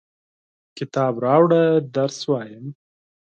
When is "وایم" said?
2.29-2.65